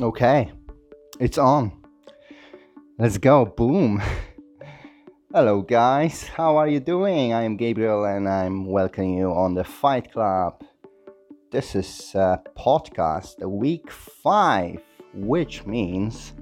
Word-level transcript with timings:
Okay, 0.00 0.50
it's 1.20 1.36
on. 1.36 1.70
Let's 2.98 3.18
go. 3.18 3.44
Boom. 3.44 4.00
Hello, 5.34 5.60
guys. 5.60 6.22
How 6.28 6.56
are 6.56 6.66
you 6.66 6.80
doing? 6.80 7.34
I 7.34 7.42
am 7.42 7.58
Gabriel 7.58 8.06
and 8.06 8.26
I'm 8.26 8.64
welcoming 8.64 9.18
you 9.18 9.30
on 9.30 9.52
the 9.52 9.64
Fight 9.64 10.10
Club. 10.10 10.64
This 11.50 11.74
is 11.74 12.14
a 12.14 12.40
podcast, 12.56 13.46
week 13.46 13.90
five, 13.90 14.80
which 15.12 15.66
means 15.66 16.32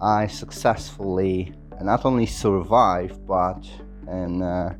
I 0.00 0.26
successfully 0.26 1.52
not 1.82 2.06
only 2.06 2.24
survived 2.24 3.26
but 3.26 3.68
in, 4.08 4.40
uh, 4.40 4.74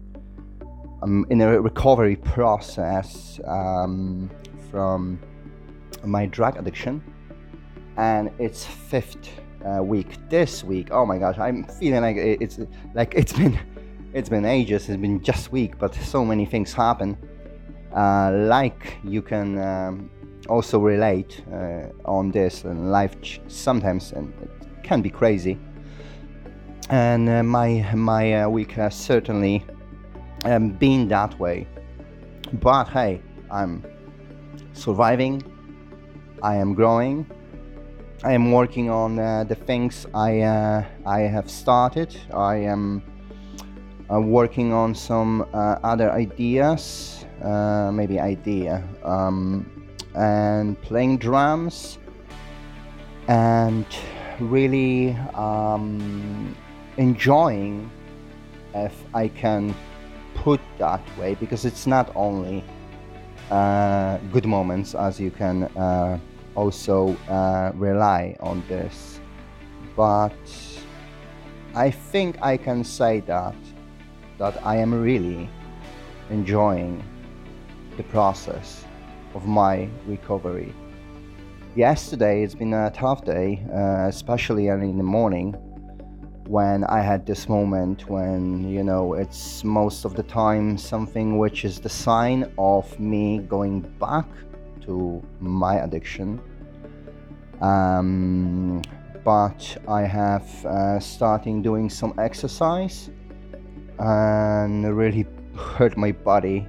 I'm 1.02 1.26
in 1.28 1.42
a 1.42 1.60
recovery 1.60 2.16
process 2.16 3.38
um, 3.44 4.30
from 4.70 5.20
my 6.06 6.24
drug 6.24 6.56
addiction 6.56 7.02
and 7.96 8.30
it's 8.38 8.64
fifth 8.64 9.28
uh, 9.64 9.82
week 9.82 10.18
this 10.28 10.64
week. 10.64 10.88
Oh 10.90 11.06
my 11.06 11.18
gosh, 11.18 11.38
I'm 11.38 11.64
feeling 11.64 12.02
like 12.02 12.16
it's 12.16 12.58
like 12.94 13.14
it's 13.14 13.32
been 13.32 13.58
it's 14.12 14.28
been 14.28 14.44
ages. 14.44 14.88
It's 14.88 15.00
been 15.00 15.22
just 15.22 15.52
week, 15.52 15.78
but 15.78 15.94
so 15.94 16.24
many 16.24 16.46
things 16.46 16.72
happen. 16.72 17.16
Uh, 17.94 18.32
like 18.32 18.96
you 19.04 19.22
can 19.22 19.58
um, 19.58 20.10
also 20.48 20.78
relate 20.78 21.42
uh, 21.52 21.88
on 22.04 22.30
this, 22.30 22.64
and 22.64 22.90
life 22.90 23.20
ch- 23.20 23.40
sometimes 23.48 24.12
and 24.12 24.32
it 24.42 24.50
can 24.82 25.02
be 25.02 25.10
crazy. 25.10 25.58
And 26.90 27.28
uh, 27.28 27.42
my 27.42 27.88
my 27.94 28.42
uh, 28.42 28.48
week 28.48 28.72
has 28.72 28.94
certainly 28.94 29.64
um, 30.44 30.70
been 30.70 31.08
that 31.08 31.38
way. 31.38 31.66
But 32.54 32.88
hey, 32.88 33.22
I'm 33.50 33.84
surviving. 34.72 35.42
I 36.42 36.56
am 36.56 36.74
growing 36.74 37.24
I 38.24 38.34
am 38.34 38.52
working 38.52 38.88
on 38.88 39.18
uh, 39.18 39.42
the 39.42 39.56
things 39.56 40.06
I 40.14 40.42
uh, 40.42 40.84
I 41.04 41.22
have 41.22 41.50
started. 41.50 42.16
I 42.32 42.54
am 42.54 43.02
uh, 44.08 44.20
working 44.20 44.72
on 44.72 44.94
some 44.94 45.42
uh, 45.52 45.78
other 45.82 46.12
ideas, 46.12 47.26
uh, 47.42 47.90
maybe 47.92 48.20
idea, 48.20 48.84
um, 49.02 49.66
and 50.14 50.80
playing 50.82 51.18
drums, 51.18 51.98
and 53.26 53.86
really 54.38 55.16
um, 55.34 56.54
enjoying, 56.98 57.90
if 58.72 58.94
I 59.14 59.26
can 59.26 59.74
put 60.36 60.60
that 60.78 61.02
way, 61.18 61.34
because 61.34 61.64
it's 61.64 61.88
not 61.88 62.12
only 62.14 62.62
uh, 63.50 64.18
good 64.30 64.46
moments 64.46 64.94
as 64.94 65.18
you 65.18 65.32
can 65.32 65.68
also 66.54 67.16
uh, 67.28 67.72
rely 67.74 68.36
on 68.40 68.62
this. 68.68 69.20
But 69.96 70.32
I 71.74 71.90
think 71.90 72.36
I 72.42 72.56
can 72.56 72.84
say 72.84 73.20
that 73.20 73.54
that 74.38 74.64
I 74.66 74.76
am 74.76 74.92
really 74.94 75.48
enjoying 76.30 77.04
the 77.96 78.02
process 78.04 78.84
of 79.34 79.46
my 79.46 79.88
recovery. 80.06 80.74
Yesterday 81.76 82.42
it's 82.42 82.54
been 82.54 82.74
a 82.74 82.90
tough 82.90 83.24
day, 83.24 83.64
uh, 83.72 84.08
especially 84.08 84.68
early 84.68 84.90
in 84.90 84.98
the 84.98 85.04
morning 85.04 85.54
when 86.46 86.84
I 86.84 87.00
had 87.00 87.24
this 87.24 87.48
moment 87.48 88.08
when 88.10 88.68
you 88.68 88.82
know 88.82 89.14
it's 89.14 89.62
most 89.64 90.04
of 90.04 90.14
the 90.14 90.22
time 90.24 90.76
something 90.76 91.38
which 91.38 91.64
is 91.64 91.78
the 91.80 91.88
sign 91.88 92.52
of 92.58 92.98
me 92.98 93.38
going 93.38 93.80
back 94.00 94.26
to 94.82 95.22
my 95.40 95.76
addiction. 95.76 96.40
Um, 97.60 98.82
but 99.24 99.76
I 99.86 100.02
have 100.02 100.66
uh, 100.66 100.98
starting 100.98 101.62
doing 101.62 101.88
some 101.88 102.14
exercise 102.18 103.10
and 103.98 104.96
really 104.96 105.26
hurt 105.56 105.96
my 105.96 106.12
body. 106.12 106.66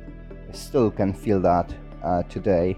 I 0.50 0.56
still 0.56 0.92
can 0.92 1.14
feel 1.14 1.40
that 1.42 1.74
uh, 2.04 2.24
today, 2.24 2.78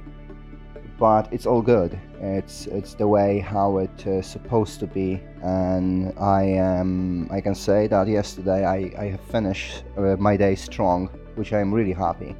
but 0.98 1.28
it's 1.34 1.46
all 1.46 1.62
good. 1.62 2.00
It's 2.22 2.68
it's 2.68 2.94
the 2.94 3.08
way 3.08 3.40
how 3.40 3.80
it's 3.80 4.08
uh, 4.08 4.22
supposed 4.22 4.80
to 4.80 4.88
be, 4.88 5.22
and 5.44 6.14
I 6.18 6.44
am 6.44 7.28
I 7.30 7.42
can 7.42 7.54
say 7.54 7.88
that 7.88 8.08
yesterday 8.08 8.66
I 8.66 8.78
I 8.98 9.06
have 9.10 9.22
finished 9.30 9.84
uh, 9.98 10.16
my 10.18 10.38
day 10.38 10.56
strong, 10.56 11.10
which 11.36 11.52
I 11.52 11.60
am 11.60 11.74
really 11.74 11.94
happy 11.94 12.36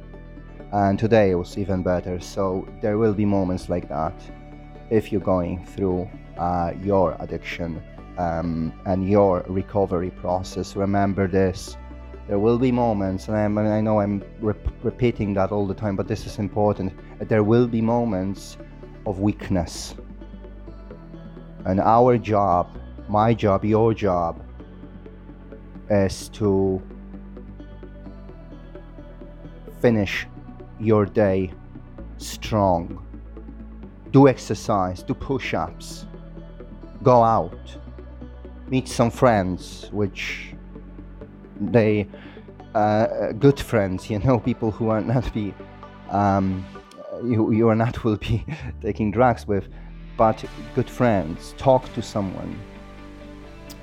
and 0.76 0.98
today 0.98 1.34
was 1.34 1.56
even 1.56 1.82
better. 1.82 2.20
So 2.20 2.68
there 2.82 2.98
will 2.98 3.14
be 3.14 3.24
moments 3.24 3.70
like 3.70 3.88
that 3.88 4.14
if 4.90 5.10
you're 5.10 5.22
going 5.22 5.64
through 5.64 6.08
uh, 6.36 6.72
your 6.82 7.16
addiction 7.18 7.82
um, 8.18 8.74
and 8.84 9.08
your 9.08 9.42
recovery 9.48 10.10
process. 10.10 10.76
Remember 10.76 11.26
this. 11.26 11.78
There 12.28 12.38
will 12.38 12.58
be 12.58 12.72
moments, 12.72 13.28
and, 13.28 13.58
and 13.58 13.68
i 13.68 13.80
know 13.80 14.00
I'm 14.00 14.22
repeating 14.82 15.32
that 15.34 15.50
all 15.50 15.66
the 15.66 15.74
time, 15.74 15.96
but 15.96 16.08
this 16.08 16.26
is 16.26 16.38
important. 16.38 16.92
There 17.26 17.42
will 17.42 17.66
be 17.66 17.80
moments 17.80 18.58
of 19.06 19.20
weakness. 19.20 19.94
And 21.64 21.80
our 21.80 22.18
job, 22.18 22.68
my 23.08 23.32
job, 23.32 23.64
your 23.64 23.94
job, 23.94 24.42
is 25.88 26.28
to 26.30 26.82
finish 29.80 30.26
your 30.80 31.06
day 31.06 31.52
strong. 32.18 33.02
Do 34.10 34.28
exercise, 34.28 35.02
do 35.02 35.14
push 35.14 35.54
ups, 35.54 36.06
go 37.02 37.22
out, 37.22 37.76
meet 38.68 38.88
some 38.88 39.10
friends, 39.10 39.88
which 39.92 40.54
they, 41.60 42.06
uh, 42.74 43.32
good 43.32 43.58
friends, 43.58 44.08
you 44.10 44.18
know, 44.20 44.38
people 44.38 44.70
who 44.70 44.88
are 44.88 45.00
not 45.00 45.32
be, 45.34 45.54
um, 46.10 46.64
you, 47.24 47.52
you 47.52 47.68
are 47.68 47.74
not 47.74 48.04
will 48.04 48.16
be 48.16 48.44
taking 48.82 49.10
drugs 49.10 49.46
with, 49.46 49.68
but 50.16 50.42
good 50.74 50.88
friends. 50.88 51.54
Talk 51.58 51.92
to 51.94 52.02
someone 52.02 52.58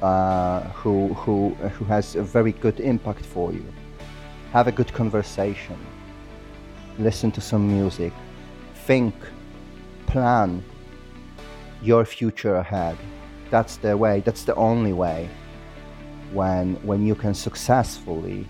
uh, 0.02 0.62
who, 0.70 1.14
who, 1.14 1.50
who 1.50 1.86
has 1.86 2.16
a 2.16 2.24
very 2.24 2.54
good 2.54 2.80
impact 2.80 3.26
for 3.26 3.52
you. 3.52 3.66
Have 4.52 4.68
a 4.68 4.72
good 4.72 4.92
conversation 4.94 5.78
listen 7.00 7.32
to 7.32 7.42
some 7.42 7.68
music, 7.68 8.14
think, 8.86 9.14
plan 10.06 10.64
your 11.82 12.06
future 12.06 12.56
ahead. 12.56 12.98
That's 13.50 13.78
the 13.78 13.96
way, 13.96 14.22
that's 14.22 14.44
the 14.44 14.56
only 14.56 14.94
way 14.94 15.30
when, 16.32 16.76
when 16.84 17.06
you 17.06 17.16
can 17.16 17.34
successfully 17.34 18.48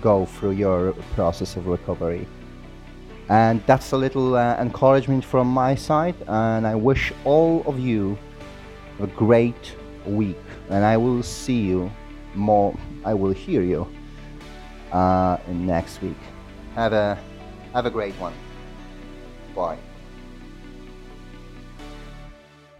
go 0.00 0.24
through 0.24 0.52
your 0.52 0.92
process 1.14 1.56
of 1.56 1.66
recovery. 1.66 2.26
And 3.28 3.62
that's 3.66 3.92
a 3.92 3.96
little 3.96 4.34
uh, 4.34 4.56
encouragement 4.56 5.24
from 5.24 5.46
my 5.46 5.74
side. 5.74 6.16
And 6.26 6.66
I 6.66 6.74
wish 6.74 7.12
all 7.24 7.62
of 7.66 7.78
you 7.78 8.18
a 9.00 9.06
great 9.06 9.76
week. 10.04 10.38
And 10.68 10.84
I 10.84 10.96
will 10.96 11.22
see 11.22 11.60
you 11.60 11.90
more, 12.34 12.76
I 13.04 13.14
will 13.14 13.32
hear 13.32 13.62
you 13.62 13.86
uh, 14.92 15.38
next 15.48 16.02
week. 16.02 16.18
Have 16.74 16.92
a 16.92 17.18
have 17.72 17.86
a 17.86 17.90
great 17.90 18.14
one. 18.16 18.34
Bye. 19.54 19.78